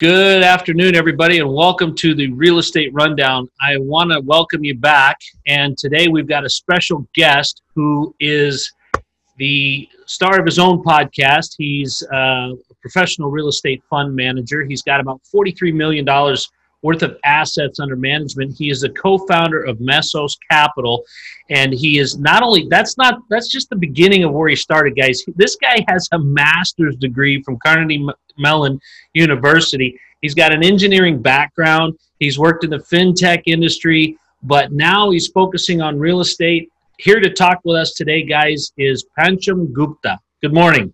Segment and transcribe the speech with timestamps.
[0.00, 3.48] Good afternoon, everybody, and welcome to the Real Estate Rundown.
[3.60, 5.16] I want to welcome you back,
[5.48, 8.72] and today we've got a special guest who is
[9.38, 11.56] the star of his own podcast.
[11.58, 14.64] He's uh, a professional real estate fund manager.
[14.64, 16.06] He's got about $43 million
[16.82, 18.56] worth of assets under management.
[18.56, 21.04] He is the co-founder of Mesos Capital,
[21.50, 24.96] and he is not only that's not that's just the beginning of where he started,
[24.96, 25.22] guys.
[25.36, 28.06] This guy has a master's degree from Carnegie
[28.38, 28.80] Mellon
[29.14, 29.98] University.
[30.20, 31.98] He's got an engineering background.
[32.18, 36.70] He's worked in the fintech industry, but now he's focusing on real estate.
[36.98, 40.18] Here to talk with us today, guys, is Pancham Gupta.
[40.42, 40.92] Good morning.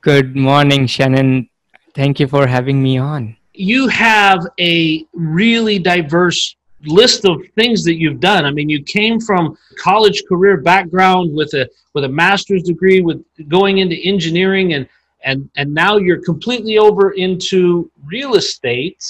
[0.00, 1.50] Good morning, Shannon.
[1.94, 7.96] Thank you for having me on you have a really diverse list of things that
[7.96, 8.44] you've done.
[8.44, 13.24] I mean, you came from college career background with a with a master's degree, with
[13.48, 14.88] going into engineering, and
[15.24, 19.02] and and now you're completely over into real estate.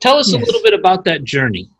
[0.00, 0.42] Tell us yes.
[0.42, 1.70] a little bit about that journey.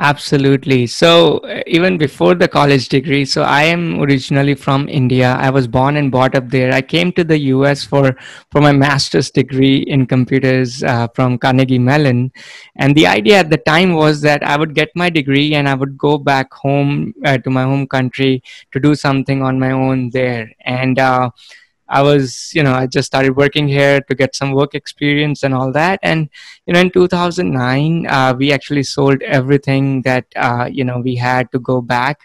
[0.00, 0.86] Absolutely.
[0.86, 5.32] So uh, even before the college degree, so I am originally from India.
[5.40, 6.72] I was born and brought up there.
[6.72, 8.16] I came to the US for
[8.52, 12.30] for my master's degree in computers uh, from Carnegie Mellon,
[12.76, 15.74] and the idea at the time was that I would get my degree and I
[15.74, 20.10] would go back home uh, to my home country to do something on my own
[20.10, 20.52] there.
[20.64, 21.30] And uh,
[21.88, 25.54] I was, you know, I just started working here to get some work experience and
[25.54, 26.00] all that.
[26.02, 26.28] And,
[26.66, 31.50] you know, in 2009, uh, we actually sold everything that, uh, you know, we had
[31.52, 32.20] to go back.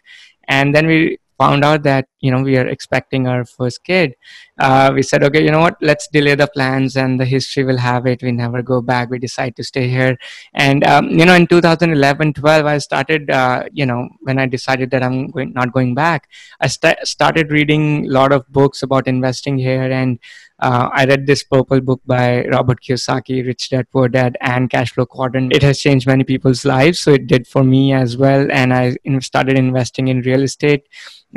[0.48, 4.14] And then we found out that you know we are expecting our first kid
[4.60, 5.76] uh, we said okay you know what?
[5.82, 8.22] Let's delay the plans and the history will have it.
[8.22, 9.10] We never go back.
[9.10, 10.18] We decide to stay here.
[10.54, 14.92] And um, you know in 2011 12 i started uh, you know when i decided
[14.92, 19.08] that i'm going, not going back i st- started reading a lot of books about
[19.08, 20.20] investing here and
[20.60, 24.94] uh, I read this purple book by Robert Kiyosaki, Rich Dad Poor Dad, and Cash
[24.94, 25.54] Flow Quadrant.
[25.54, 28.48] It has changed many people's lives, so it did for me as well.
[28.52, 30.88] And I started investing in real estate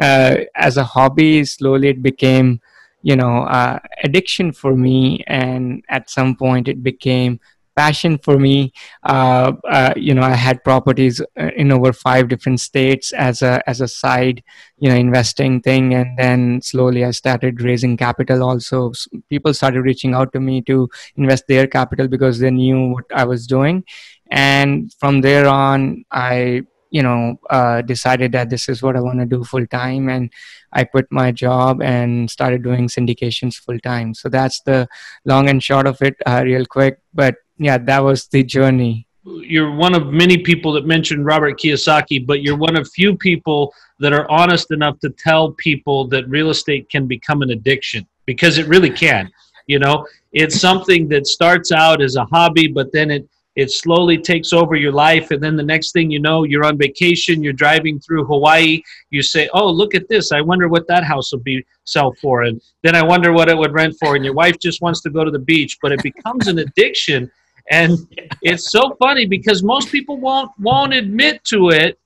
[0.01, 1.45] uh, as a hobby.
[1.45, 2.61] Slowly, it became
[3.03, 7.41] you know uh, addiction for me, and at some point, it became
[7.77, 8.73] passion for me.
[9.03, 13.63] Uh, uh, you know, I had properties uh, in over five different states as a
[13.69, 14.43] as a side,
[14.79, 18.43] you know, investing thing, and then slowly I started raising capital.
[18.43, 18.93] Also,
[19.29, 23.25] people started reaching out to me to invest their capital because they knew what I
[23.25, 23.85] was doing,
[24.31, 29.19] and from there on, I you know uh, decided that this is what i want
[29.19, 30.09] to do full time.
[30.09, 30.33] And
[30.73, 34.15] i quit my job and started doing syndications full time.
[34.15, 34.89] So that's the
[35.25, 36.99] long and short of it uh, real quick.
[37.15, 39.07] But yeah that was the journey.
[39.25, 43.75] You're one of many people that mentioned robert kiyosaki but you're one of few people
[43.99, 48.59] that are honest enough to tell people that real estate can become an addiction because
[48.59, 49.31] it really can
[49.67, 50.07] you know?
[50.33, 54.77] It's something that starts out as a hobby but then it it slowly takes over
[54.77, 58.23] your life and then the next thing you know you're on vacation you're driving through
[58.27, 62.13] hawaii you say oh look at this i wonder what that house will be sell
[62.21, 65.01] for and then i wonder what it would rent for and your wife just wants
[65.01, 67.31] to go to the beach but it becomes an addiction
[67.71, 67.99] and
[68.43, 71.99] it's so funny because most people won't won't admit to it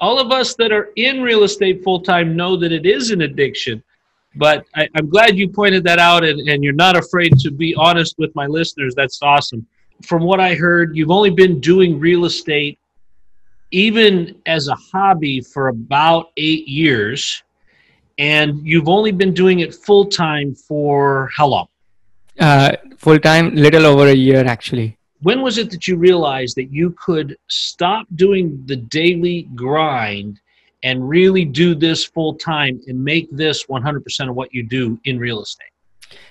[0.00, 3.22] all of us that are in real estate full time know that it is an
[3.22, 3.82] addiction
[4.36, 7.74] but I, am glad you pointed that out and, and you're not afraid to be
[7.74, 9.66] honest with my listeners that's awesome
[10.04, 12.78] from what I heard, you've only been doing real estate
[13.70, 17.42] even as a hobby for about eight years,
[18.18, 21.68] and you've only been doing it full time for how long?
[22.38, 24.98] Uh, full time, little over a year actually.
[25.22, 30.40] When was it that you realized that you could stop doing the daily grind
[30.82, 35.20] and really do this full time and make this 100% of what you do in
[35.20, 35.68] real estate?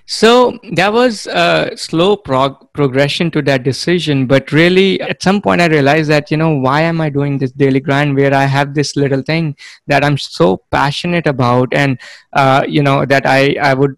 [0.05, 4.27] So that was a slow prog- progression to that decision.
[4.27, 7.51] But really, at some point, I realized that, you know, why am I doing this
[7.51, 9.55] daily grind where I have this little thing
[9.87, 11.97] that I'm so passionate about and,
[12.33, 13.95] uh, you know, that I, I would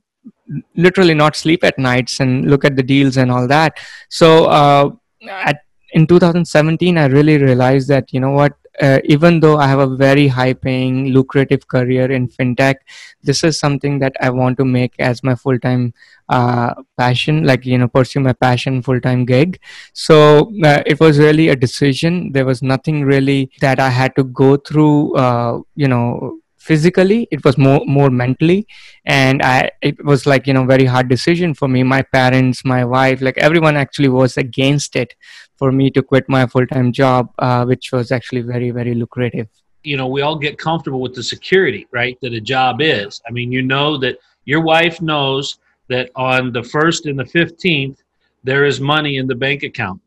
[0.75, 3.77] literally not sleep at nights and look at the deals and all that.
[4.09, 4.91] So, uh,
[5.29, 5.61] at,
[5.93, 9.95] in 2017, I really realized that, you know what, uh, even though I have a
[9.95, 12.75] very high paying, lucrative career in fintech,
[13.21, 15.93] this is something that I want to make as my full time
[16.29, 19.59] uh, passion, like, you know, pursue my passion full time gig.
[19.93, 22.31] So uh, it was really a decision.
[22.31, 26.39] There was nothing really that I had to go through, uh, you know,
[26.69, 28.59] physically it was more more mentally
[29.05, 29.57] and i
[29.89, 33.37] it was like you know very hard decision for me my parents my wife like
[33.47, 35.15] everyone actually was against it
[35.57, 39.47] for me to quit my full-time job uh, which was actually very very lucrative
[39.83, 43.31] you know we all get comfortable with the security right that a job is i
[43.31, 45.57] mean you know that your wife knows
[45.89, 47.97] that on the 1st and the 15th
[48.43, 50.01] there is money in the bank account.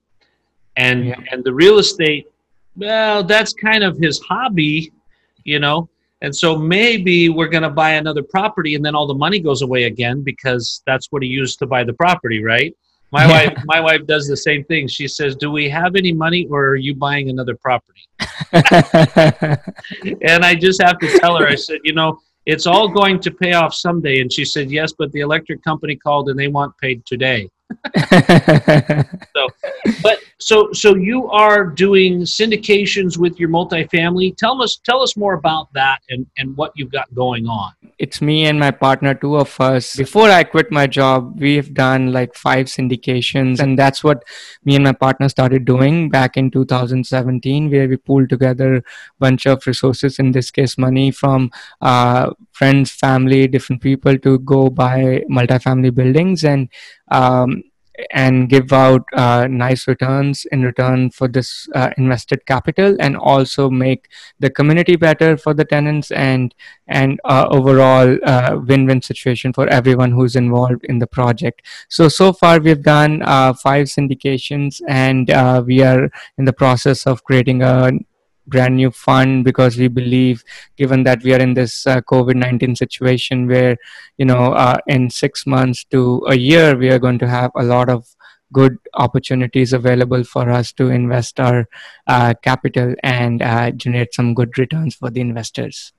[0.76, 1.32] And Yeah.
[1.32, 2.26] and the real estate,
[2.76, 4.92] well, that's kind of his hobby,
[5.44, 5.88] you know.
[6.22, 9.62] And so maybe we're going to buy another property and then all the money goes
[9.62, 12.74] away again because that's what he used to buy the property, right?
[13.12, 13.30] My Yeah.
[13.30, 14.88] wife my wife does the same thing.
[14.88, 18.02] She says, "Do we have any money or are you buying another property?"
[20.22, 23.30] And I just have to tell her, I said, you know, it's all going to
[23.30, 24.20] pay off someday.
[24.20, 27.48] And she said, yes, but the electric company called and they want paid today.
[30.02, 34.36] But so, so you are doing syndications with your multifamily.
[34.36, 37.72] Tell us, tell us more about that and, and what you've got going on.
[37.98, 42.12] it's me and my partner two of us before i quit my job we've done
[42.12, 44.22] like five syndications and that's what
[44.64, 48.82] me and my partner started doing back in 2017 where we pooled together a
[49.18, 54.68] bunch of resources in this case money from uh, friends family different people to go
[54.68, 56.68] buy multifamily buildings and
[57.10, 57.62] um,
[58.10, 63.70] and give out uh, nice returns in return for this uh, invested capital and also
[63.70, 64.08] make
[64.38, 66.54] the community better for the tenants and
[66.88, 71.62] and uh, overall uh, win-win situation for everyone who's involved in the project.
[71.88, 77.06] So so far we've done uh, five syndications and uh, we are in the process
[77.06, 77.92] of creating a
[78.46, 80.44] brand new fund because we believe
[80.76, 83.76] given that we are in this uh, covid-19 situation where
[84.18, 87.62] you know uh, in 6 months to a year we are going to have a
[87.62, 88.06] lot of
[88.52, 91.68] good opportunities available for us to invest our
[92.06, 95.92] uh, capital and uh, generate some good returns for the investors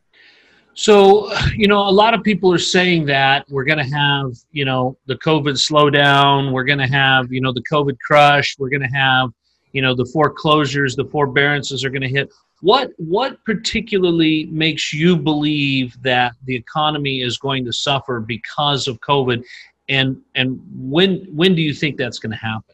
[0.79, 4.63] So, you know, a lot of people are saying that we're going to have, you
[4.63, 6.51] know, the COVID slowdown.
[6.53, 8.55] We're going to have, you know, the COVID crush.
[8.59, 9.31] We're going to have,
[9.77, 12.33] you know, the foreclosures, the forbearances are going to hit.
[12.61, 18.99] What what particularly makes you believe that the economy is going to suffer because of
[19.01, 19.43] COVID,
[19.87, 20.59] and and
[20.95, 22.73] when when do you think that's going to happen?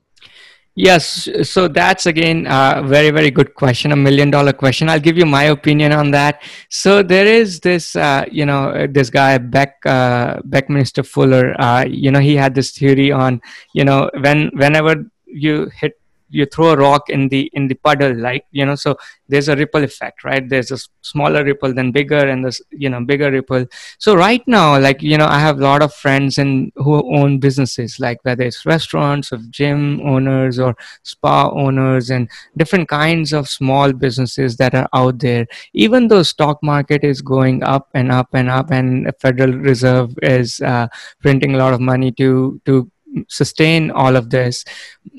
[0.75, 4.87] Yes, so that's again a very, very good question, a million dollar question.
[4.87, 6.41] I'll give you my opinion on that.
[6.69, 11.53] So there is this, uh, you know, this guy Beck, uh, Buckminster Fuller.
[11.59, 13.41] Uh, you know, he had this theory on,
[13.73, 14.93] you know, when whenever
[15.27, 15.99] you hit
[16.33, 18.95] you throw a rock in the in the puddle like you know so
[19.29, 20.47] there's a ripple effect right?
[20.47, 23.65] There's a smaller ripple then bigger and this you know bigger ripple.
[23.97, 27.39] So right now like you know i have a lot of friends in who own
[27.39, 33.49] businesses like whether it's restaurants or gym owners or spa owners and different kinds of
[33.49, 35.47] small businesses that are out there.
[35.73, 40.59] Even though stock market is going up and up and up and federal reserve is
[40.61, 40.87] uh,
[41.21, 42.89] printing a lot of money to to
[43.27, 44.65] sustain all of this.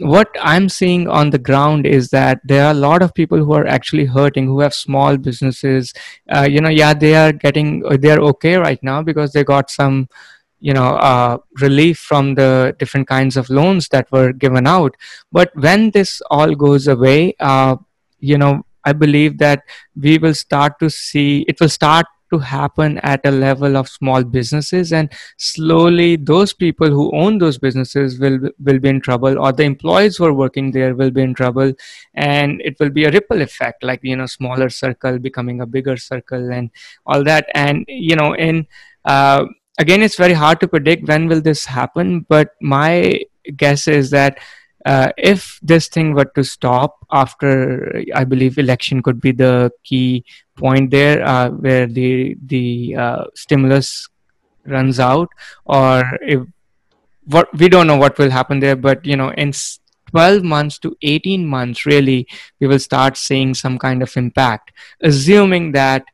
[0.01, 3.53] What i'm seeing on the ground is that there are a lot of people who
[3.53, 5.93] are actually hurting who have small businesses.
[6.35, 10.09] Uh, you know yeah they are getting they're okay right now because they got some
[10.61, 14.97] you know uh, relief from the different kinds of loans that were given out.
[15.31, 17.77] But when this all goes away uh,
[18.21, 19.63] you know i believe that
[20.05, 24.25] we will start to see it will start to happen at a level of small
[24.25, 28.39] businesses and slowly those people who own those businesses will
[28.69, 31.73] will be in trouble or the employees who are working there will be in trouble
[32.15, 35.97] and it will be a ripple effect like you know smaller circle becoming a bigger
[35.97, 36.71] circle and
[37.07, 37.47] all that.
[37.55, 38.67] And you know in
[39.05, 39.45] uh,
[39.79, 43.21] again it's very hard to predict when will this happen but my
[43.57, 44.39] guess is that
[44.85, 50.25] uh, if this thing were to stop after i believe election could be the key
[50.57, 54.09] point there uh, where the the uh, stimulus
[54.67, 55.29] runs out
[55.67, 56.41] or if
[57.27, 59.53] what we don't know what will happen there but you know in
[60.11, 62.27] 12 months to 18 months really
[62.61, 64.73] we will start seeing some kind of impact
[65.03, 66.05] assuming that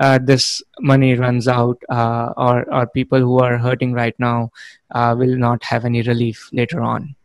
[0.00, 4.50] uh, this money runs out uh, or, or people who are hurting right now
[4.92, 7.16] uh, will not have any relief later on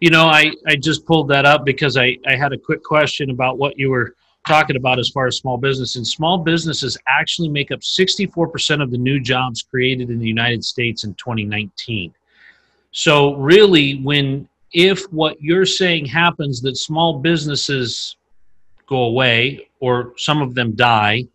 [0.00, 3.30] You know, I, I just pulled that up because I, I had a quick question
[3.30, 4.14] about what you were
[4.46, 5.96] talking about as far as small business.
[5.96, 10.64] And small businesses actually make up 64% of the new jobs created in the United
[10.64, 12.14] States in 2019.
[12.92, 18.16] So, really, when if what you're saying happens that small businesses
[18.86, 21.26] go away or some of them die,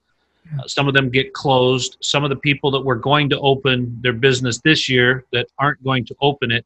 [0.59, 3.97] uh, some of them get closed, some of the people that were going to open
[4.01, 6.65] their business this year that aren't going to open it,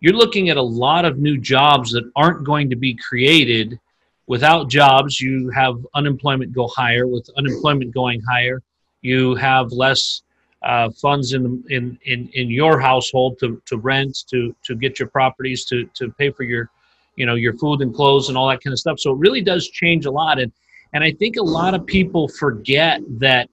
[0.00, 3.78] you're looking at a lot of new jobs that aren't going to be created.
[4.26, 7.06] Without jobs, you have unemployment go higher.
[7.06, 8.62] With unemployment going higher,
[9.02, 10.22] you have less
[10.62, 15.08] uh, funds in, in in in your household to, to rent, to to get your
[15.08, 16.70] properties, to to pay for your,
[17.16, 18.98] you know, your food and clothes and all that kind of stuff.
[19.00, 20.38] So it really does change a lot.
[20.38, 20.52] And
[20.92, 23.48] and I think a lot of people forget that,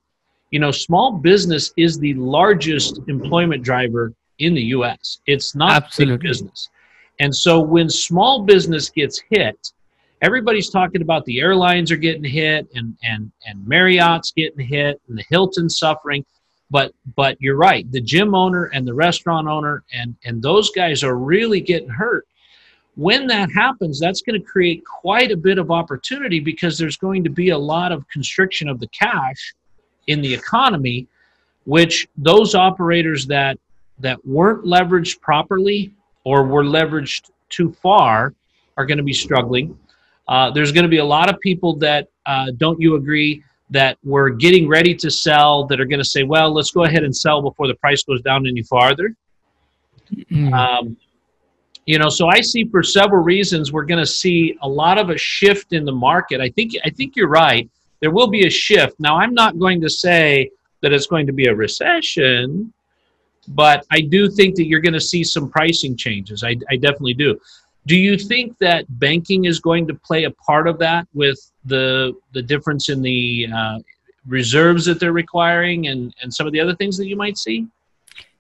[0.52, 5.20] you know, small business is the largest employment driver in the U.S.
[5.26, 6.28] It's not big Absolutely.
[6.28, 6.70] business,
[7.20, 9.72] And so when small business gets hit,
[10.22, 15.18] everybody's talking about the airlines are getting hit and and and Marriott's getting hit and
[15.18, 16.26] the Hilton's suffering.
[16.70, 21.04] But but you're right, the gym owner and the restaurant owner and and those guys
[21.04, 22.28] are really getting hurt.
[22.96, 27.24] When that happens, that's going to create quite a bit of opportunity because there's going
[27.26, 29.54] to be a lot of constriction of the cash
[30.08, 31.08] in the economy,
[31.66, 33.60] which those operators that
[34.00, 38.34] that weren't leveraged properly or were leveraged too far
[38.78, 39.78] are going to be struggling.
[40.28, 43.98] Uh, there's going to be a lot of people that uh, don't you agree that
[44.04, 47.16] we're getting ready to sell that are going to say, well, let's go ahead and
[47.16, 49.16] sell before the price goes down any farther.
[50.14, 50.54] Mm-hmm.
[50.54, 50.98] Um,
[51.86, 55.10] you know, so I see for several reasons we're going to see a lot of
[55.10, 56.42] a shift in the market.
[56.42, 57.70] I think I think you're right.
[58.02, 59.00] There will be a shift.
[59.00, 60.52] Now, I'm not going to say
[60.82, 62.74] that it's going to be a recession,
[63.48, 66.44] but I do think that you're going to see some pricing changes.
[66.44, 67.40] I, I definitely do.
[67.86, 72.14] Do you think that banking is going to play a part of that with the
[72.34, 73.80] the difference in the uh,
[74.26, 77.68] reserves that they're requiring and and some of the other things that you might see?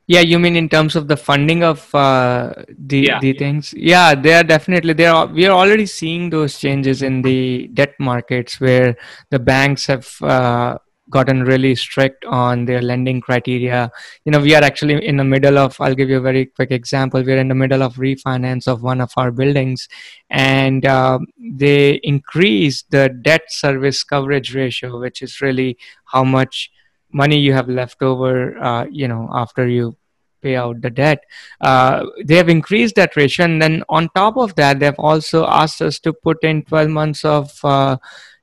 [0.08, 3.20] Yeah, you mean in terms of the funding of uh, the yeah.
[3.20, 3.74] the things?
[3.76, 5.14] Yeah, they are definitely there.
[5.14, 8.96] Are we are already seeing those changes in the debt markets where
[9.30, 10.78] the banks have uh,
[11.10, 13.92] gotten really strict on their lending criteria.
[14.26, 16.72] You know we are actually in the middle of i'll give you a very quick
[16.72, 17.24] example.
[17.24, 19.88] We're in the middle of refinance of one of our buildings
[20.30, 26.72] and uh, they increased the debt service coverage ratio which is really how much
[27.12, 29.96] money you have left over uh, you know after you
[30.42, 31.24] pay out the debt.
[31.62, 35.82] Uh, they have increased that ratio and then on top of that they've also asked
[35.82, 37.98] us to put in 12 months of uh,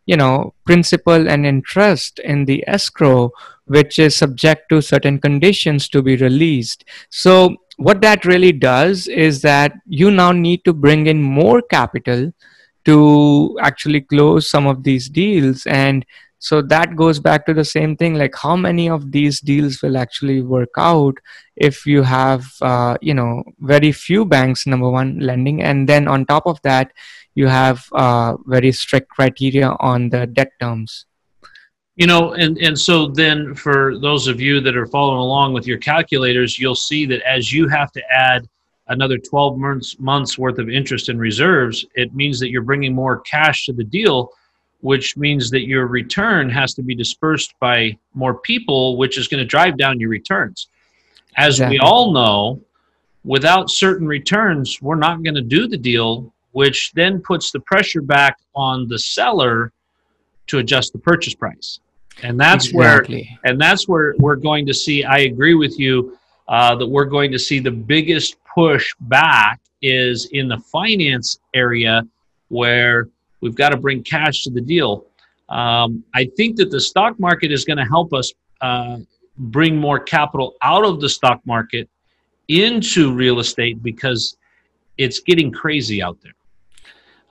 [0.06, 3.30] you know principal and interest in the escrow
[3.66, 6.84] which is subject to certain conditions to be released.
[7.10, 12.32] So what that really does is that you now need to bring in more capital
[12.84, 15.66] to actually close some of these deals.
[15.66, 16.04] And
[16.38, 19.96] so that goes back to the same thing like how many of these deals will
[19.96, 21.16] actually work out
[21.56, 25.62] if you have uh, you know very few banks number one lending.
[25.62, 26.92] And then on top of that
[27.34, 31.06] you have uh, very strict criteria on the debt terms
[31.96, 35.66] you know and and so then for those of you that are following along with
[35.66, 38.48] your calculators you'll see that as you have to add
[38.88, 43.20] another 12 months months worth of interest in reserves it means that you're bringing more
[43.20, 44.30] cash to the deal
[44.80, 49.38] which means that your return has to be dispersed by more people which is going
[49.38, 50.68] to drive down your returns
[51.36, 51.76] as exactly.
[51.76, 52.60] we all know
[53.24, 58.00] without certain returns we're not going to do the deal which then puts the pressure
[58.00, 59.72] back on the seller
[60.46, 61.80] to adjust the purchase price.
[62.22, 63.28] And that's exactly.
[63.42, 67.06] where and that's where we're going to see i agree with you uh, that we're
[67.06, 72.06] going to see the biggest push back is in the finance area
[72.48, 73.08] where
[73.40, 75.06] we've got to bring cash to the deal.
[75.48, 78.98] Um, i think that the stock market is going to help us uh,
[79.36, 81.88] bring more capital out of the stock market
[82.46, 84.36] into real estate because
[84.98, 86.34] it's getting crazy out there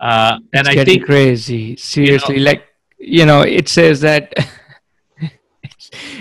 [0.03, 1.77] uh, and it's I think crazy.
[1.77, 2.67] Seriously, you know, like
[2.99, 4.33] you know, it says that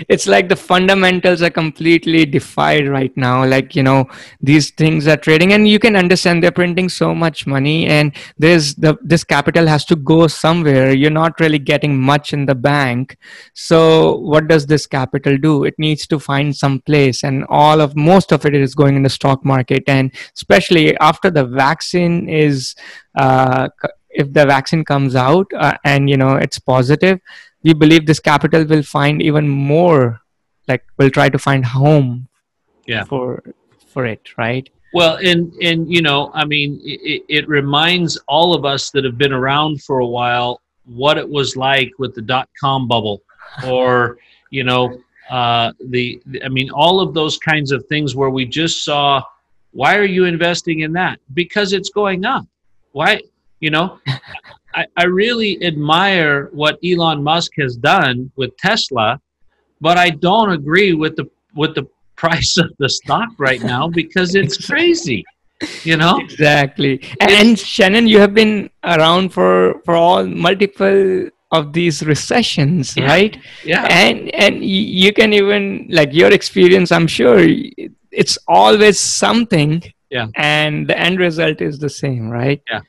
[0.09, 3.45] it's like the fundamentals are completely defied right now.
[3.45, 4.07] Like you know
[4.41, 8.75] these things are trading and you can understand they're printing so much money and there's
[8.75, 10.93] the this capital has to go somewhere.
[10.93, 13.17] You're not really getting much in the bank.
[13.53, 15.63] So what does this capital do?
[15.63, 19.03] It needs to find some place and all of most of it is going in
[19.03, 22.75] the stock market and especially after the vaccine is
[23.15, 23.69] uh,
[24.09, 27.19] if the vaccine comes out uh, and you know it's positive
[27.63, 30.21] we believe this capital will find even more
[30.67, 32.27] like will try to find home
[32.87, 33.03] yeah.
[33.03, 33.43] for
[33.87, 34.69] for it right?
[34.93, 39.17] Well and and you know i mean it, it reminds all of us that have
[39.17, 43.23] been around for a while what it was like with the dot com bubble
[43.65, 44.19] or
[44.51, 45.01] you know
[45.31, 49.23] uh, the i mean all of those kinds of things where we just saw
[49.73, 51.19] why are you investing in that?
[51.33, 52.45] Because it's going up.
[52.91, 53.21] Why
[53.59, 53.99] you know
[54.75, 59.19] I, I really admire what Elon Musk has done with Tesla,
[59.81, 64.35] but I don't agree with the with the price of the stock right now because
[64.35, 65.25] it's crazy.
[65.83, 67.01] You know exactly.
[67.21, 73.05] And, and Shannon, you have been around for for all multiple of these recessions yeah.
[73.05, 77.45] right yeah and and you can even like your experience i'm sure
[78.11, 82.81] it's always something yeah and the end result is the same right yeah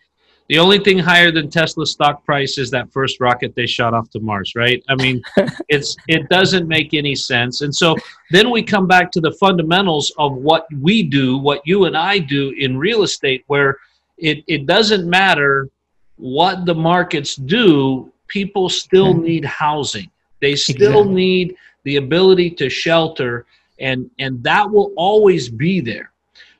[0.48, 4.10] The only thing higher than Tesla's stock price is that first rocket they shot off
[4.10, 4.82] to Mars, right?
[4.90, 5.22] I mean,
[5.68, 7.62] it's it doesn't make any sense.
[7.62, 7.96] And so
[8.30, 12.18] then we come back to the fundamentals of what we do, what you and I
[12.18, 13.78] do in real estate, where
[14.18, 15.70] it, it doesn't matter
[16.16, 19.22] what the markets do, people still hmm.
[19.22, 20.10] need housing.
[20.40, 21.14] They still exactly.
[21.14, 23.46] need the ability to shelter,
[23.80, 26.10] and and that will always be there.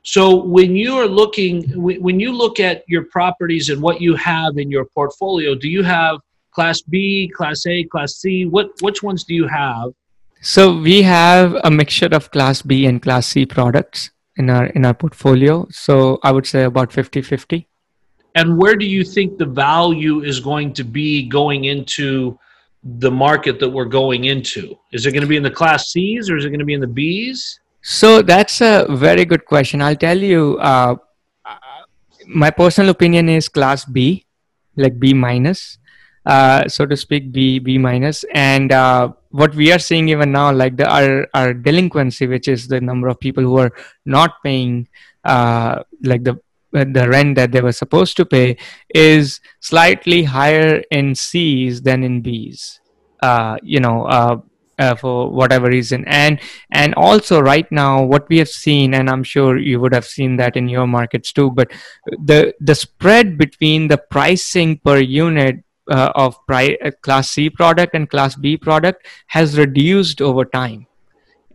[0.05, 4.59] So when you are looking, when you look at your properties and what you have
[4.59, 6.19] in your portfolio, do you have
[6.51, 8.45] Class B, Class A, Class C?
[8.45, 9.93] What which ones do you have?
[10.41, 14.85] So we have a mixture of Class B and Class C products in our in
[14.85, 15.65] our portfolio.
[15.71, 17.65] So I would say about 50-50.
[18.35, 22.37] And where do you think the value is going to be going into
[22.83, 24.77] the market that we're going into?
[24.93, 26.75] Is it going to be in the Class Cs or is it going to be
[26.75, 27.57] in the Bs?
[27.87, 29.79] So that's a very good question.
[29.79, 30.95] I'll tell you, uh,
[32.25, 34.25] my personal opinion is class B,
[34.75, 35.77] like B minus,
[36.25, 38.25] uh, so to speak, B B minus.
[38.33, 42.67] And uh, what we are seeing even now, like the our our delinquency, which is
[42.67, 43.71] the number of people who are
[44.03, 44.87] not paying,
[45.23, 48.57] uh, like the the rent that they were supposed to pay,
[48.95, 52.79] is slightly higher in C's than in B's.
[53.21, 54.41] Uh, you know
[54.79, 56.03] uh, for whatever reason.
[56.07, 56.39] And
[56.71, 60.37] and also right now what we have seen and i'm sure you would have seen
[60.37, 61.71] that in your markets too but
[62.31, 67.93] the the spread between the pricing per unit uh, of pri- uh, class c product
[67.93, 70.87] and class b product has reduced over time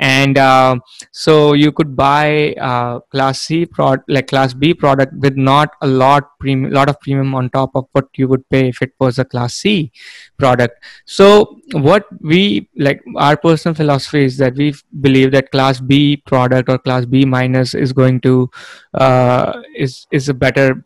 [0.01, 0.77] and uh,
[1.13, 5.87] so you could buy uh, class c product like class b product with not a
[5.87, 9.19] lot premium lot of premium on top of what you would pay if it was
[9.19, 9.93] a class c
[10.39, 10.83] product.
[11.05, 16.71] So what we like our personal philosophy is that we believe that class b product
[16.71, 18.49] or class b minus is going to
[18.95, 20.83] uh, is is a better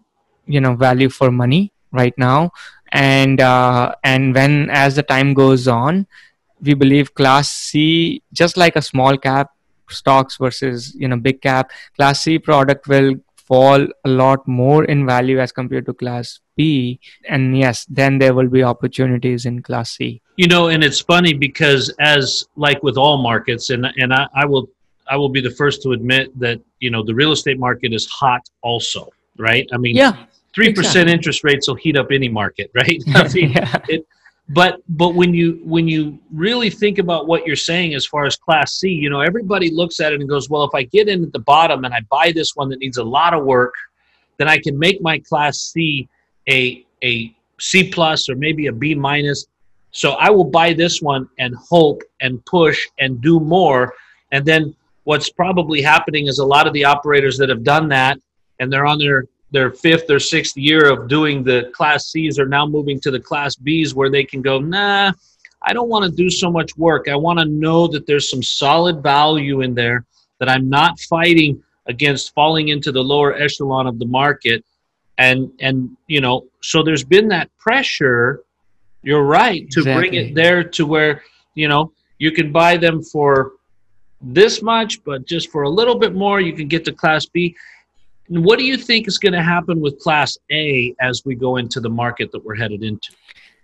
[0.46, 2.50] you know value for money right now.
[2.90, 6.08] And uh, and when as the time goes on
[6.64, 9.50] we believe class c just like a small cap
[9.90, 15.04] stocks versus you know big cap class c product will fall a lot more in
[15.06, 19.96] value as compared to class b and yes then there will be opportunities in class
[19.96, 24.26] c you know and it's funny because as like with all markets and and I,
[24.34, 24.68] I will
[25.08, 28.06] i will be the first to admit that you know the real estate market is
[28.06, 32.70] hot also right i mean yeah three percent interest rates will heat up any market,
[32.74, 33.02] right?
[33.14, 33.78] I mean, yeah.
[33.88, 34.06] it,
[34.50, 38.36] but but when you when you really think about what you're saying as far as
[38.36, 41.24] class c you know everybody looks at it and goes well if i get in
[41.24, 43.72] at the bottom and i buy this one that needs a lot of work
[44.36, 46.06] then i can make my class c
[46.50, 49.46] a a c plus or maybe a b minus.
[49.90, 53.94] So i will buy this one and hope and push and do more.
[54.32, 58.18] And then what's probably happening is a lot of the operators that have done that
[58.58, 62.48] and they're on their their fifth or sixth year of doing the class C's are
[62.48, 65.12] now moving to the class B's where they can go, nah,
[65.62, 67.08] I don't want to do so much work.
[67.08, 70.04] I want to know that there's some solid value in there,
[70.40, 74.64] that I'm not fighting against falling into the lower echelon of the market.
[75.18, 78.42] And and you know, so there's been that pressure,
[79.04, 79.94] you're right, to exactly.
[79.94, 81.22] bring it there to where,
[81.54, 83.52] you know, you can buy them for
[84.20, 87.54] this much, but just for a little bit more, you can get to class B
[88.28, 91.80] what do you think is going to happen with Class A as we go into
[91.80, 93.12] the market that we're headed into?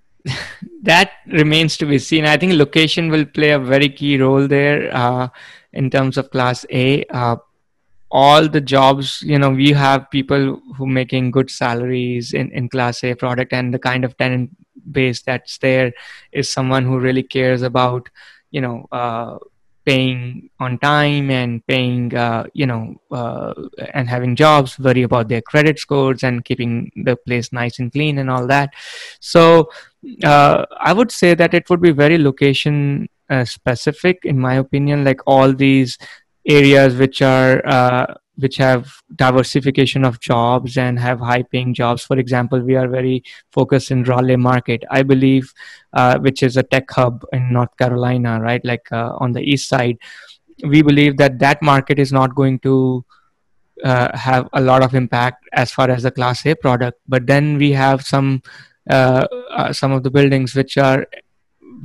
[0.82, 2.24] that remains to be seen.
[2.24, 5.28] I think location will play a very key role there uh,
[5.72, 7.04] in terms of Class A.
[7.04, 7.36] Uh,
[8.10, 13.04] all the jobs, you know, we have people who making good salaries in, in Class
[13.04, 14.50] A product, and the kind of tenant
[14.90, 15.92] base that's there
[16.32, 18.08] is someone who really cares about,
[18.50, 19.38] you know, uh,
[19.84, 23.54] paying on time and paying uh, you know uh,
[23.94, 28.18] and having jobs worry about their credit scores and keeping the place nice and clean
[28.18, 28.70] and all that.
[29.20, 29.70] So
[30.24, 35.04] uh, i would say that it would be very location uh, specific in my opinion
[35.04, 35.98] like all these
[36.46, 38.06] areas which are uh,
[38.40, 42.02] which have diversification of jobs and have high paying jobs.
[42.04, 43.22] For example, we are very
[43.52, 45.52] focused in Raleigh market, I believe,
[45.92, 48.64] uh, which is a tech hub in North Carolina, right?
[48.64, 49.98] Like uh, on the east side.
[50.62, 53.04] We believe that that market is not going to
[53.84, 57.00] uh, have a lot of impact as far as the class A product.
[57.08, 58.42] But then we have some
[58.88, 61.06] uh, uh, some of the buildings which are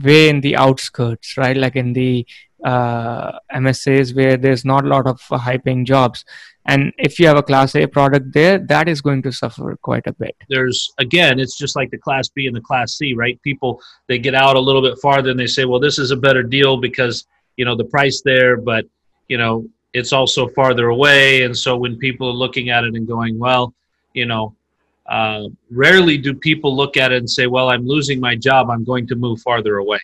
[0.01, 1.55] way in the outskirts, right?
[1.55, 2.25] Like in the
[2.63, 6.25] uh, MSAs where there's not a lot of high paying jobs.
[6.67, 10.07] And if you have a class A product there, that is going to suffer quite
[10.07, 10.35] a bit.
[10.49, 13.39] There's, again, it's just like the class B and the class C, right?
[13.43, 16.15] People, they get out a little bit farther and they say, well, this is a
[16.15, 18.85] better deal because, you know, the price there, but,
[19.27, 21.43] you know, it's also farther away.
[21.43, 23.73] And so when people are looking at it and going, well,
[24.13, 24.55] you know,
[25.05, 28.69] uh, rarely do people look at it and say, "Well, I'm losing my job.
[28.69, 29.99] I'm going to move farther away."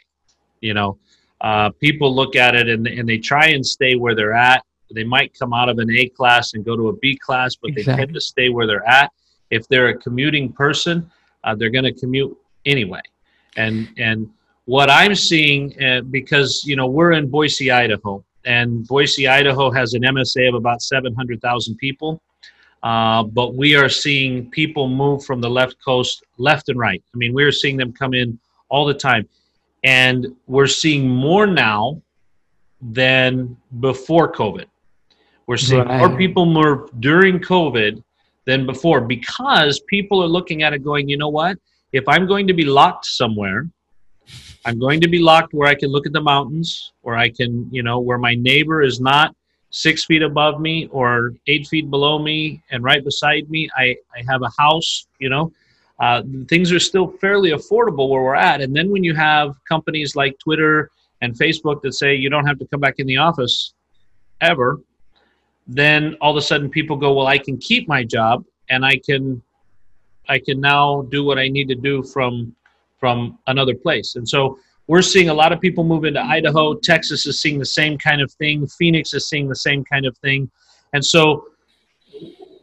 [0.59, 0.99] You know,
[1.41, 4.63] uh, people look at it and, and they try and stay where they're at.
[4.93, 7.71] They might come out of an A class and go to a B class, but
[7.71, 7.93] exactly.
[7.93, 9.11] they tend to stay where they're at.
[9.49, 11.09] If they're a commuting person,
[11.43, 13.01] uh, they're going to commute anyway.
[13.57, 14.29] And and
[14.65, 19.93] what I'm seeing, uh, because you know we're in Boise, Idaho, and Boise, Idaho has
[19.93, 22.21] an MSA of about 700,000 people.
[22.83, 27.03] Uh, but we are seeing people move from the left coast left and right.
[27.13, 29.27] I mean, we're seeing them come in all the time.
[29.83, 32.01] And we're seeing more now
[32.81, 34.65] than before COVID.
[35.47, 35.99] We're seeing right.
[35.99, 38.03] more people move during COVID
[38.45, 41.57] than before because people are looking at it going, you know what?
[41.91, 43.67] If I'm going to be locked somewhere,
[44.65, 47.67] I'm going to be locked where I can look at the mountains, where I can,
[47.71, 49.35] you know, where my neighbor is not
[49.71, 53.69] six feet above me or eight feet below me and right beside me.
[53.75, 55.51] I, I have a house, you know.
[56.01, 58.59] Uh, things are still fairly affordable where we're at.
[58.59, 60.89] And then when you have companies like Twitter
[61.21, 63.75] and Facebook that say you don't have to come back in the office
[64.41, 64.81] ever,
[65.67, 68.97] then all of a sudden people go, well, I can keep my job and I
[68.97, 69.43] can,
[70.27, 72.55] I can now do what I need to do from,
[72.99, 74.15] from another place.
[74.15, 76.73] And so we're seeing a lot of people move into Idaho.
[76.73, 78.65] Texas is seeing the same kind of thing.
[78.65, 80.49] Phoenix is seeing the same kind of thing.
[80.93, 81.45] And so,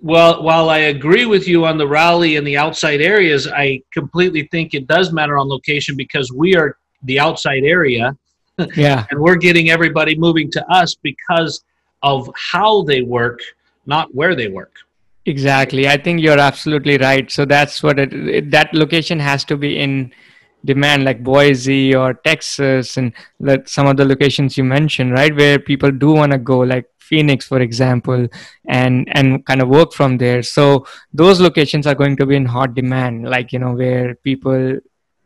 [0.01, 4.49] well, while I agree with you on the Raleigh and the outside areas, I completely
[4.51, 8.17] think it does matter on location because we are the outside area.
[8.75, 9.07] Yeah.
[9.13, 11.63] and we're getting everybody moving to us because
[12.03, 13.39] of how they work,
[13.87, 14.75] not where they work.
[15.27, 15.87] Exactly.
[15.87, 17.31] I think you're absolutely right.
[17.31, 20.13] So that's what it, it that location has to be in
[20.65, 25.59] demand like Boise or Texas and that some of the locations you mentioned, right, where
[25.59, 28.29] people do want to go, like Phoenix, for example,
[28.69, 30.43] and and kind of work from there.
[30.43, 34.79] So those locations are going to be in hot demand, like you know, where people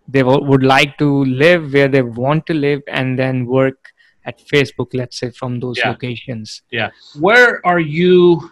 [0.08, 3.92] they w- would like to live where they want to live and then work
[4.24, 5.90] at Facebook, let's say, from those yeah.
[5.90, 6.62] locations.
[6.70, 6.90] Yeah.
[7.18, 8.50] Where are you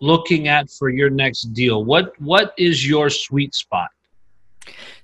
[0.00, 1.84] looking at for your next deal?
[1.84, 3.90] What What is your sweet spot?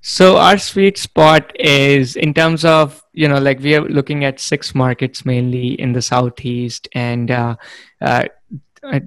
[0.01, 4.41] So our sweet spot is in terms of you know like we are looking at
[4.41, 7.57] six markets mainly in the southeast, and uh,
[8.01, 8.25] uh,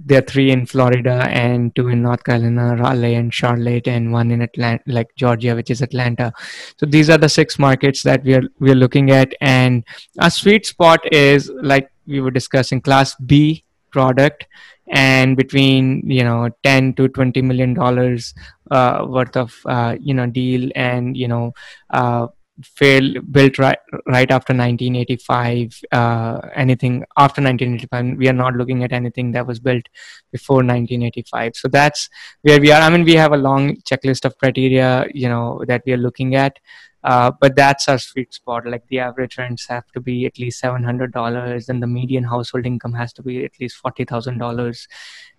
[0.05, 4.31] there are three in Florida and two in North Carolina, Raleigh and Charlotte, and one
[4.31, 6.33] in Atlanta, like Georgia, which is Atlanta.
[6.77, 9.85] So these are the six markets that we are we are looking at, and
[10.19, 14.45] our sweet spot is like we were discussing, Class B product
[14.89, 18.33] and between you know 10 to 20 million dollars
[18.71, 21.53] uh, worth of uh, you know deal and you know
[21.91, 22.27] uh,
[22.63, 28.91] fail built right right after 1985 uh, anything after 1985 we are not looking at
[28.91, 29.85] anything that was built
[30.31, 32.09] before 1985 so that's
[32.41, 32.81] where we are.
[32.81, 36.35] I mean we have a long checklist of criteria you know that we are looking
[36.35, 36.59] at
[37.03, 38.65] uh, but that's our sweet spot.
[38.65, 42.23] Like the average rents have to be at least seven hundred dollars, and the median
[42.23, 44.87] household income has to be at least forty thousand dollars,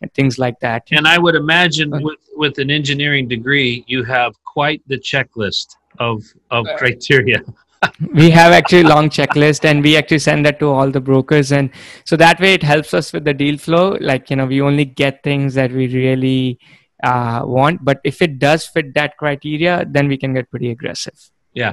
[0.01, 0.89] and things like that.
[0.91, 6.25] And I would imagine with with an engineering degree, you have quite the checklist of
[6.51, 7.43] of uh, criteria.
[8.15, 11.71] we have actually long checklist, and we actually send that to all the brokers, and
[12.05, 13.99] so that way it helps us with the deal flow.
[14.01, 16.59] Like you know, we only get things that we really
[17.03, 21.31] uh, want, but if it does fit that criteria, then we can get pretty aggressive.
[21.55, 21.73] Yeah.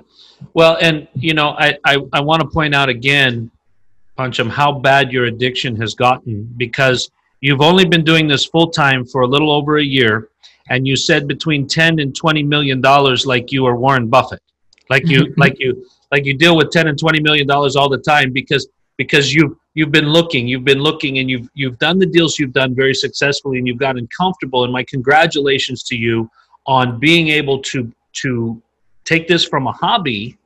[0.54, 3.52] Well, and you know, I, I, I want to point out again,
[4.18, 7.10] Pancham, how bad your addiction has gotten because
[7.42, 10.30] you've only been doing this full time for a little over a year,
[10.70, 14.42] and you said between ten and twenty million dollars, like you are Warren Buffett,
[14.90, 18.00] like you like you like you deal with ten and twenty million dollars all the
[18.00, 22.06] time because because you've you've been looking, you've been looking, and you've you've done the
[22.08, 24.64] deals you've done very successfully, and you've gotten comfortable.
[24.64, 26.30] And my congratulations to you
[26.66, 28.62] on being able to to
[29.08, 30.38] take this from a hobby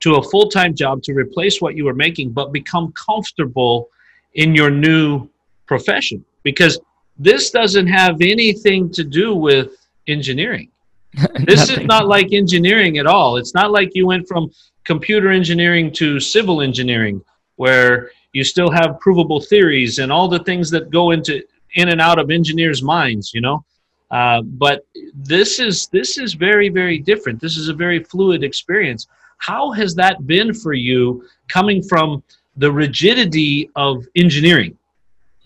[0.00, 3.90] to a full time job to replace what you were making, but become comfortable
[4.34, 5.28] in your new
[5.66, 6.24] profession.
[6.42, 6.78] Because
[7.18, 9.72] this doesn't have anything to do with
[10.06, 10.70] engineering.
[11.44, 13.36] this is not like engineering at all.
[13.36, 14.50] It's not like you went from
[14.84, 17.22] computer engineering to civil engineering,
[17.56, 21.42] where you still have provable theories and all the things that go into
[21.76, 23.32] in and out of engineers' minds.
[23.32, 23.64] You know,
[24.10, 27.40] uh, but this is this is very very different.
[27.40, 29.06] This is a very fluid experience.
[29.38, 32.22] How has that been for you, coming from
[32.56, 34.76] the rigidity of engineering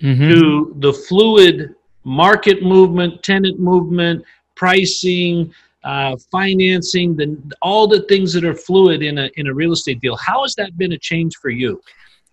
[0.03, 0.31] mm-hmm.
[0.31, 5.53] to the fluid market movement, tenant movement, pricing,
[5.85, 10.01] uh, financing, the, all the things that are fluid in a in a real estate
[10.01, 10.17] deal?
[10.17, 11.81] How has that been a change for you?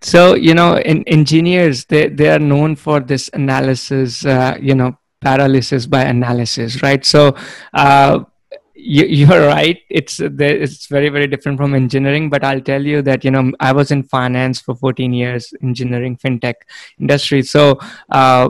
[0.01, 4.25] So you know, in, engineers they they are known for this analysis.
[4.25, 7.03] Uh, you know, paralysis by analysis, right?
[7.03, 7.35] So
[7.73, 8.19] uh,
[8.75, 9.79] you, are right.
[9.89, 12.29] It's it's very very different from engineering.
[12.29, 16.17] But I'll tell you that you know I was in finance for 14 years, engineering
[16.17, 16.55] fintech
[16.99, 17.41] industry.
[17.41, 17.79] So.
[18.09, 18.49] Uh,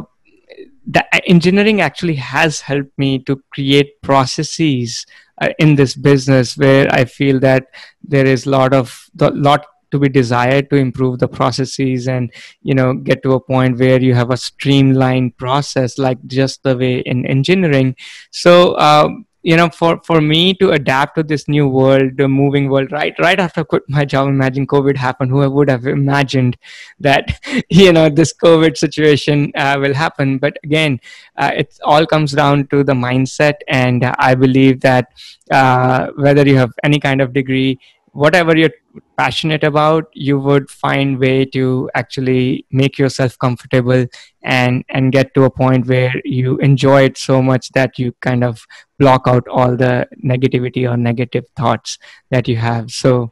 [0.88, 5.04] the engineering actually has helped me to create processes
[5.42, 7.66] uh, in this business where I feel that
[8.04, 12.31] there is a lot of the lot to be desired to improve the processes and
[12.62, 16.77] you know get to a point where you have a streamlined process like just the
[16.77, 17.95] way in engineering.
[18.31, 22.67] So um, you know for for me to adapt to this new world the moving
[22.67, 26.58] world right right after I quit my job imagine covid happened who would have imagined
[26.99, 30.39] that you know this covid situation uh, will happen?
[30.39, 30.99] But again
[31.38, 35.10] uh, it all comes down to the mindset and i believe that
[35.51, 37.79] uh, whether you have any kind of degree
[38.15, 38.78] whatever you're
[39.17, 44.06] passionate about you would find way to actually make yourself comfortable
[44.43, 48.43] and and get to a point where you enjoy it so much that you kind
[48.43, 48.65] of
[48.99, 51.97] block out all the negativity or negative thoughts
[52.32, 52.89] that you have.
[52.89, 53.32] So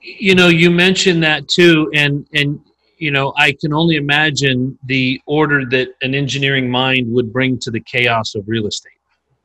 [0.00, 2.60] you know you mentioned that too and and
[2.98, 7.70] you know i can only imagine the order that an engineering mind would bring to
[7.70, 8.92] the chaos of real estate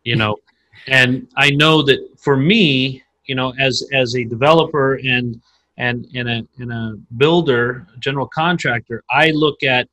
[0.04, 0.38] you know?
[0.88, 5.42] And i know that for me you know as as a developer and
[5.78, 9.88] and in a in a builder general contractor i look at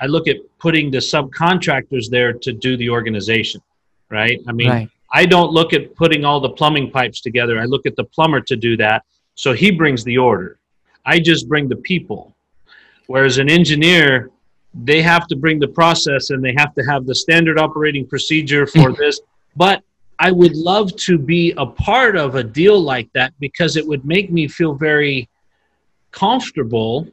[0.00, 3.60] i look at putting the subcontractors there to do the organization
[4.08, 4.40] right?
[4.46, 4.88] I mean right.
[5.12, 7.58] i don't look at putting all the plumbing pipes together.
[7.58, 9.04] I look at the plumber to do that
[9.36, 10.58] so he brings the order.
[11.04, 12.34] I just bring the people.
[13.06, 14.30] Whereas an engineer
[14.84, 18.66] they have to bring the process and they have to have the standard operating procedure
[18.66, 19.20] for this
[19.56, 19.82] but
[20.18, 24.04] I would love to be a part of a deal like that because it would
[24.04, 25.28] make me feel very
[26.10, 27.06] comfortable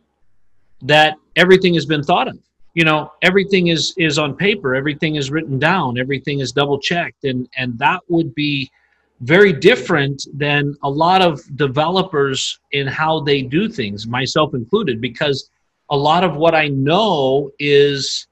[0.81, 2.37] that everything has been thought of.
[2.73, 7.23] You know, everything is is on paper, everything is written down, everything is double checked
[7.25, 8.71] and and that would be
[9.21, 15.49] very different than a lot of developers in how they do things, myself included, because
[15.91, 18.27] a lot of what I know is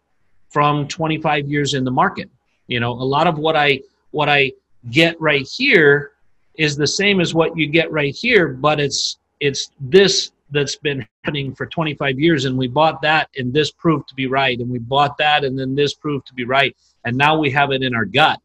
[0.49, 2.29] from 25 years in the market.
[2.67, 3.81] You know, a lot of what I
[4.12, 4.51] what I
[4.89, 6.13] get right here
[6.56, 11.06] is the same as what you get right here, but it's it's this that's been
[11.24, 14.70] happening for 25 years and we bought that and this proved to be right and
[14.70, 17.82] we bought that and then this proved to be right and now we have it
[17.82, 18.39] in our gut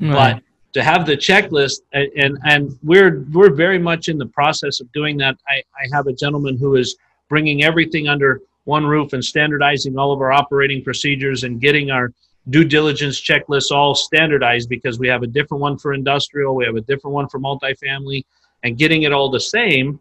[0.00, 0.34] right.
[0.34, 0.42] but
[0.74, 4.92] to have the checklist and, and and we're we're very much in the process of
[4.92, 6.96] doing that I, I have a gentleman who is
[7.28, 12.12] bringing everything under one roof and standardizing all of our operating procedures and getting our
[12.50, 16.76] due diligence checklists all standardized because we have a different one for industrial, we have
[16.76, 18.24] a different one for multifamily,
[18.64, 19.98] and getting it all the same.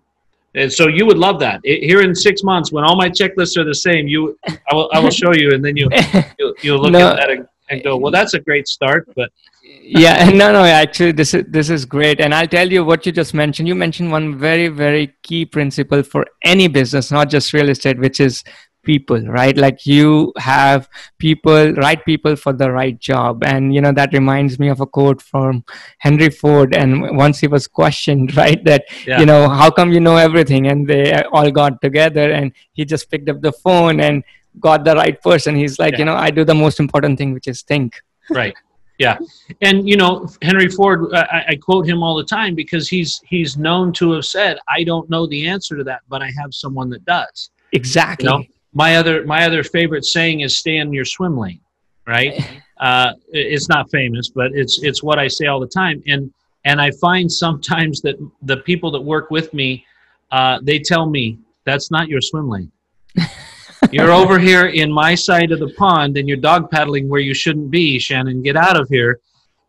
[0.53, 1.61] And so you would love that.
[1.63, 4.89] It, here in six months, when all my checklists are the same, you, I will,
[4.93, 5.89] I will show you, and then you,
[6.39, 7.11] you, you look no.
[7.11, 9.31] at that and, and go, well, that's a great start, but
[9.63, 13.11] yeah no no actually this is this is great and i'll tell you what you
[13.11, 17.69] just mentioned you mentioned one very very key principle for any business not just real
[17.69, 18.43] estate which is
[18.83, 19.55] people right?
[19.57, 23.43] Like you have people right people for the right job.
[23.43, 25.63] And you know that reminds me of a quote from
[25.99, 26.75] henry ford.
[26.75, 29.19] And once he was questioned right that yeah.
[29.19, 30.67] you know how come you know everything?
[30.67, 34.23] And they all got together and he just picked up the phone and
[34.59, 35.55] got the right person.
[35.55, 35.99] He's like yeah.
[35.99, 38.01] you know i do the most important thing which is think.
[38.29, 38.55] Right.
[38.97, 39.17] Yeah.
[39.61, 43.57] And you know henry ford I, I, quote him all the time because he's he's
[43.57, 46.89] known to have said i don't know the answer to that but i have someone
[46.91, 47.49] that does.
[47.71, 48.25] Exactly.
[48.25, 48.43] You know?
[48.73, 51.59] My other my other favorite saying is stay in your swim lane
[52.07, 52.33] right?
[52.79, 56.01] Uh, it's not famous but it's it's what i say all the time.
[56.07, 56.33] And
[56.65, 59.85] and i find sometimes that the people that work with me
[60.31, 62.71] uh, they tell me that's not your swim lane.
[63.91, 67.33] You're over here in my side of the pond and you're dog paddling where you
[67.33, 68.41] shouldn't be shannon.
[68.41, 69.19] Get out of here.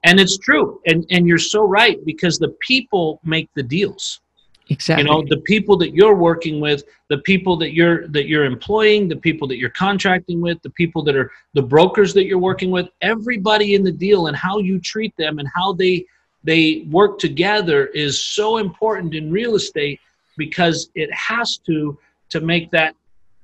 [0.04, 0.80] And it's true.
[0.86, 4.20] And and you're so right because the people make the deals
[4.68, 5.04] Exactly.
[5.04, 9.08] You know, the people that you're working with, the people that you're that you're employing,
[9.08, 12.70] the people that you're contracting with, the people that are the brokers that you're working
[12.70, 16.04] with, everybody in the deal and how you treat them and how they
[16.44, 20.00] they work together is so important in real estate
[20.36, 21.98] because it has to
[22.30, 22.94] to make that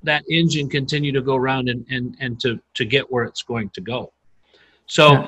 [0.02, 3.70] that engine continue to go around and and, and to to get where it's going
[3.70, 4.12] to go.
[4.86, 5.26] So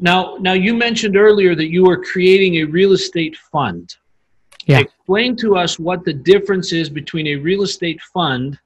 [0.00, 3.96] now now you mentioned earlier that you were creating a real estate fund.
[4.68, 4.80] Yeah.
[4.80, 8.58] Explain to us what the difference is between a real estate fund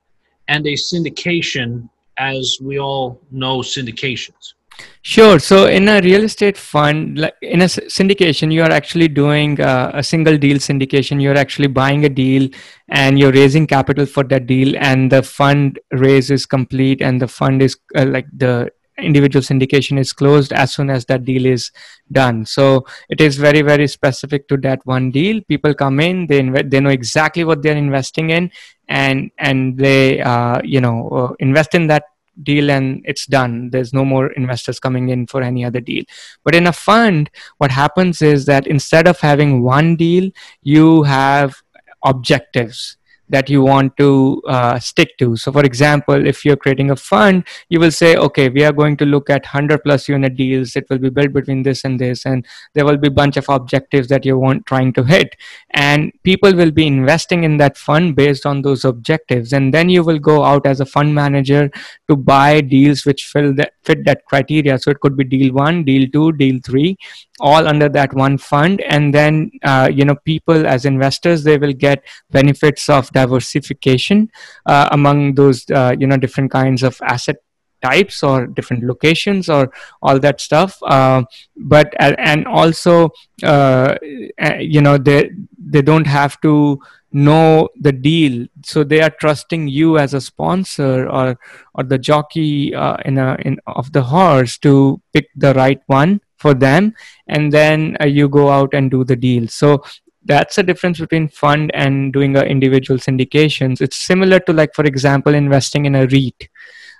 [0.49, 1.89] and a syndication,
[2.19, 4.55] as we all know syndications.
[5.03, 5.39] Sure.
[5.39, 9.93] So, in a real estate fund, like in a syndication, you are actually doing uh,
[9.95, 11.23] a single deal syndication.
[11.23, 12.49] You're actually buying a deal
[12.89, 17.29] and you're raising capital for that deal, and the fund raise is complete, and the
[17.29, 21.71] fund is uh, like the individual syndication is closed as soon as that deal is
[22.11, 22.45] done.
[22.45, 25.41] So it is very very specific to that one deal.
[25.49, 28.51] People come in they inv- they know exactly what they're investing in
[28.89, 32.05] and and they uh, you know uh, invest in that
[32.43, 33.71] deal and it's done.
[33.71, 36.05] There's no more investors coming in for any other deal.
[36.45, 40.31] But in a fund what happens is that instead of having one deal
[40.63, 41.63] you have
[42.05, 42.97] objectives
[43.33, 45.37] that you want to uh, stick to.
[45.37, 48.97] So, for example, if you're creating a fund, you will say, okay, we are going
[48.99, 50.77] to look at 100 plus unit deals.
[50.77, 53.49] It will be built between this and this, and there will be a bunch of
[53.49, 55.35] objectives that you want trying to hit.
[55.71, 59.53] And people will be investing in that fund based on those objectives.
[59.53, 61.71] And then you will go out as a fund manager
[62.09, 64.79] to buy deals which fill that, fit that criteria.
[64.79, 66.99] So, it could be deal one, deal two, deal three
[67.43, 71.73] all under that one fund and then uh, you know people as investors they will
[71.73, 74.31] get benefits of diversification
[74.67, 77.37] uh, among those uh, you know different kinds of asset
[77.83, 79.71] types or different locations or
[80.03, 80.79] all that stuff.
[80.83, 81.23] Uh,
[81.57, 83.11] but and also
[83.43, 83.95] uh,
[84.41, 86.79] uh, you know they they don't have to
[87.13, 88.47] know the deal.
[88.65, 91.39] So they are trusting you as a sponsor or
[91.75, 96.21] or the jockey uh, in a in of the horse to pick the right one
[96.37, 96.95] for them.
[97.29, 99.47] And then uh, you go out and do the deal.
[99.49, 99.85] So
[100.25, 104.85] that's the difference between fund and doing a individual syndications it's similar to like for
[104.85, 106.49] example investing in a REIT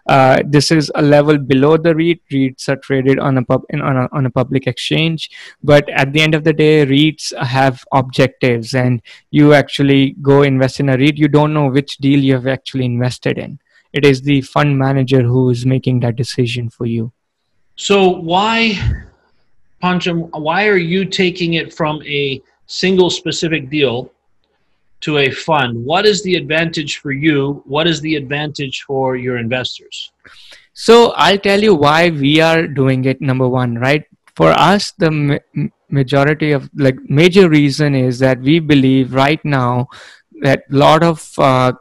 [0.07, 2.21] uh, this is a level below the REIT.
[2.33, 5.31] REITs are traded on a, pub, in, on, a, on a public exchange.
[5.63, 10.81] But at the end of the day, REITs have objectives, and you actually go invest
[10.81, 11.19] in a REIT.
[11.19, 13.61] You don't know which deal you have actually invested in.
[13.93, 17.13] It is the fund manager who is making that decision for you.
[17.77, 18.79] So, why,
[19.83, 24.11] Pancham, why are you taking it from a single specific deal
[25.03, 27.63] to a fund, what is the advantage for you?
[27.67, 30.13] What is the advantage for your investors?
[30.73, 33.21] So I'll tell you why we are doing it.
[33.21, 34.05] Number one, right?
[34.37, 39.89] For us, the ma- majority of like major reason is that we believe right now
[40.41, 41.73] that a lot of uh,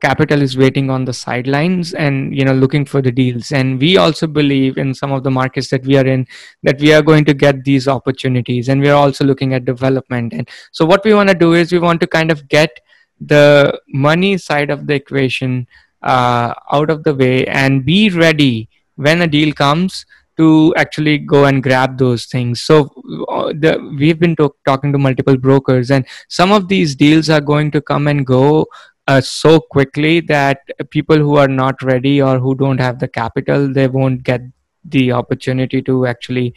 [0.00, 3.52] capital is waiting on the sidelines and you know looking for the deals.
[3.52, 6.26] And we also believe in some of the markets that we are in
[6.62, 8.68] that we are going to get these opportunities.
[8.68, 10.32] And we are also looking at development.
[10.32, 12.80] And so what we want to do is we want to kind of get
[13.20, 15.66] the money side of the equation
[16.02, 20.06] uh, out of the way and be ready when a deal comes
[20.36, 22.62] to actually go and grab those things.
[22.62, 22.92] So
[23.28, 27.72] uh, the, we've been talking to multiple brokers, and some of these deals are going
[27.72, 28.66] to come and go
[29.08, 33.72] uh, so quickly that people who are not ready or who don't have the capital
[33.72, 34.42] they won't get
[34.84, 36.54] the opportunity to actually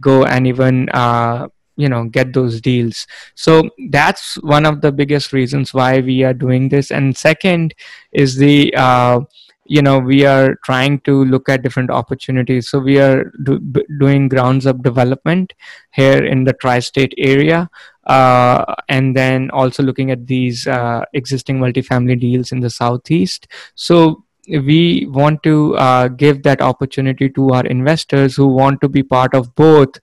[0.00, 3.06] go and even uh, you know get those deals.
[3.34, 6.90] So that's one of the biggest reasons why we are doing this.
[6.90, 7.74] And second
[8.12, 9.20] is the uh,
[9.66, 13.58] you know we are trying to look at different opportunities so we are do,
[13.98, 15.52] doing grounds up development
[15.92, 17.68] here in the tri-state area
[18.06, 23.48] uh, and then also looking at these uh, existing multifamily deals in the southeast.
[23.74, 29.02] So we want to uh, give that opportunity to our investors who want to be
[29.02, 29.98] part of both,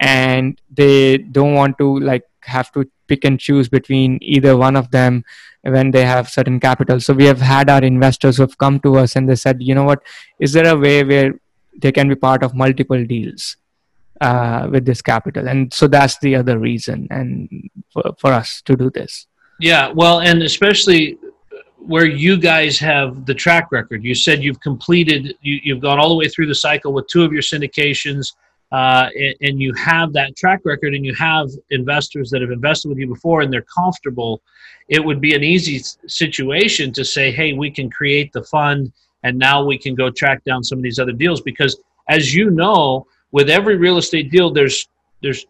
[0.00, 4.90] and they don't want to like have to pick and choose between either one of
[4.90, 5.24] them
[5.64, 7.00] when they have certain capital.
[7.00, 9.74] So we have had our investors who have come to us and they said, you
[9.74, 10.02] know what,
[10.38, 11.34] is there a way where
[11.80, 13.56] they can be part of multiple deals?
[14.20, 18.76] uh, with this capital and so that's the other reason and for, for us to
[18.76, 19.26] do this
[19.60, 21.18] yeah well and especially
[21.78, 26.08] where you guys have the track record you said you've completed you, you've gone all
[26.08, 28.32] the way through the cycle with two of your syndications
[28.74, 32.88] uh, and, and you have that track record and you have investors that have invested
[32.88, 34.32] with you before and they're comfortable
[34.88, 38.92] it would be an easy situation to say hey we can create the fund
[39.24, 41.74] and now we can go track down some of these other deals because
[42.08, 44.88] as you know with every real estate deal, there's
[45.20, 45.46] there's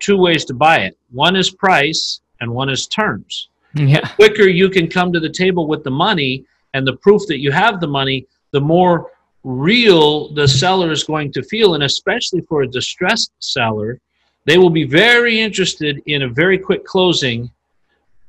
[0.00, 0.98] two ways to buy it.
[1.10, 3.48] One is price, and one is terms.
[3.74, 4.00] Yeah.
[4.00, 7.38] The quicker you can come to the table with the money and the proof that
[7.38, 9.11] you have the money, the more
[9.44, 14.00] real the seller is going to feel, and especially for a distressed seller,
[14.44, 17.50] they will be very interested in a very quick closing.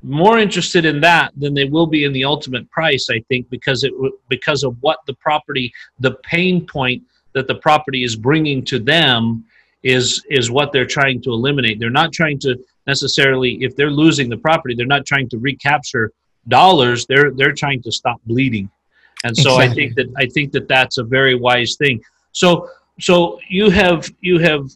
[0.02, 3.84] More interested in that than they will be in the ultimate price, I think, because
[3.84, 3.92] it
[4.28, 9.44] because of what the property, the pain point that the property is bringing to them
[9.82, 11.78] is is what they're trying to eliminate.
[11.78, 16.12] They're not trying to necessarily if they're losing the property, they're not trying to recapture
[16.48, 17.06] dollars.
[17.06, 18.70] They're they're trying to stop bleeding.
[19.24, 19.62] And so exactly.
[19.62, 22.02] I think that I think that that's a very wise thing.
[22.32, 22.68] So
[23.00, 24.70] so you have you have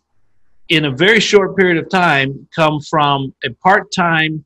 [0.69, 4.45] in a very short period of time come from a part-time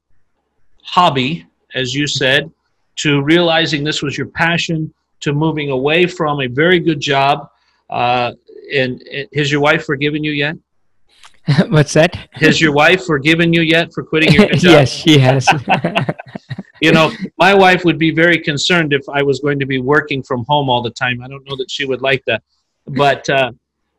[0.83, 2.51] hobby as you said
[2.97, 7.49] to realizing this was your passion to moving away from a very good job
[7.91, 8.33] uh,
[8.73, 10.57] and, and has your wife forgiven you yet?
[11.69, 12.29] What's that?
[12.33, 14.63] Has your wife forgiven you yet for quitting your job?
[14.63, 15.49] yes, she has.
[16.83, 20.20] you know, my wife would be very concerned if I was going to be working
[20.22, 21.22] from home all the time.
[21.22, 22.43] I don't know that she would like that,
[22.87, 23.53] but uh,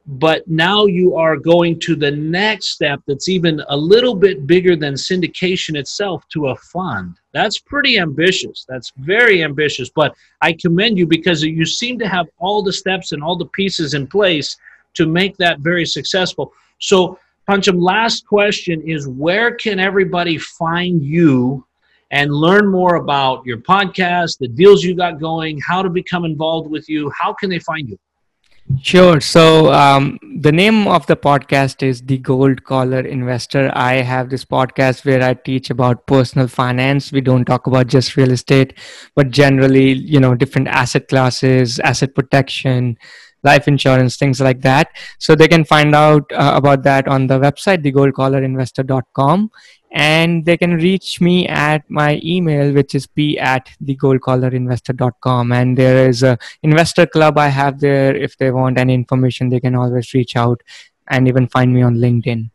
[0.05, 4.75] but now you are going to the next step that's even a little bit bigger
[4.75, 7.15] than syndication itself to a fund.
[7.31, 8.65] That's pretty ambitious.
[8.67, 13.13] That's very ambitious, but I commend you because you seem to have all the steps
[13.13, 14.57] and all the pieces in place
[14.95, 16.51] to make that very successful.
[16.79, 17.17] So,
[17.49, 21.65] Pancham, last question is where can everybody find you
[22.14, 26.70] and learn more about your podcast, the deals you got going, how to become involved
[26.70, 27.11] with you?
[27.20, 27.97] How can they find you?
[28.82, 29.20] Sure.
[29.20, 33.72] So um, the name of the podcast is The Gold Collar Investor.
[33.74, 37.11] I have this podcast where I teach about personal finance.
[37.11, 38.78] We don't talk about just real estate,
[39.16, 42.95] but generally, you know, different asset classes, asset protection,
[43.43, 44.89] life insurance, things like that.
[45.18, 49.49] So they can find out uh, about that on the website, thegoldcollarinvestor.com
[49.93, 56.09] and they can reach me at my email which is p at thegoldcollarinvestor.com and there
[56.09, 58.15] is a investor club i have there.
[58.15, 60.61] If they want any information they can always reach out
[61.09, 62.49] and even find me on linkedin.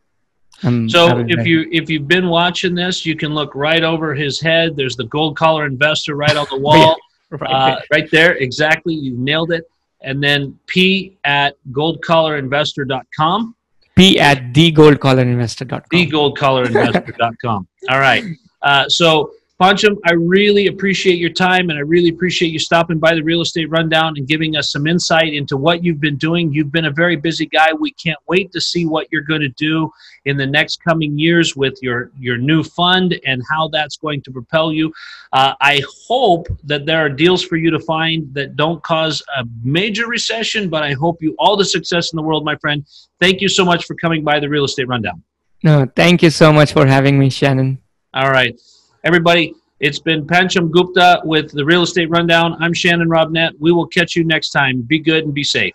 [0.63, 4.41] I'm so if you if you've been watching this you can look right over his
[4.41, 4.75] head.
[4.75, 6.95] There's the gold collar investor right on the wall.
[7.31, 7.83] Right, uh, there.
[7.91, 8.33] right there.
[8.37, 8.95] Exactly.
[8.95, 9.69] You nailed it.
[10.01, 13.55] And then p at goldcollarinvestor.com
[13.99, 15.81] P at thegoldcollarinvestor.com.
[15.91, 17.67] Thegoldcollarinvestor.com.
[17.89, 18.23] All right.
[18.61, 23.13] Uh, so, Pancham, I really appreciate your time and I really appreciate you stopping by
[23.13, 26.53] the Real Estate Rundown and giving us some insight into what you've been doing.
[26.53, 27.73] You've been a very busy guy.
[27.73, 29.91] We can't wait to see what you're going to do
[30.23, 34.31] in the next coming years with your, your new fund and how that's going to
[34.31, 34.93] propel you.
[35.33, 39.43] Uh, I hope that there are deals for you to find that don't cause a
[39.61, 42.85] major recession, but I hope you all the success in the world, my friend.
[43.19, 45.21] Thank you so much for coming by the Real Estate Rundown.
[45.65, 47.79] No, thank you so much for having me, Shannon.
[48.13, 48.57] All right.
[49.05, 52.61] Everybody, it's been Pancham Gupta with the Real Estate Rundown.
[52.61, 53.53] I'm Shannon Robnett.
[53.57, 54.81] We will catch you next time.
[54.81, 55.73] Be good and be safe.